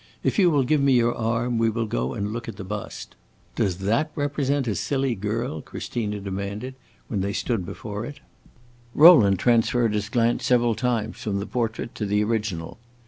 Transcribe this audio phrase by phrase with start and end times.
[0.23, 3.15] "If you will give me your arm, we will go and look at the bust."
[3.55, 6.73] "Does that represent a silly girl?" Christina demanded,
[7.07, 8.19] when they stood before it.
[8.95, 12.79] Rowland transferred his glance several times from the portrait to the original.